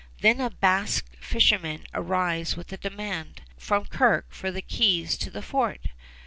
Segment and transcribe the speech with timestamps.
[0.21, 5.43] Then a Basque fisherman arrives with a demand, from Kirke for the keys to the
[5.43, 5.89] fort.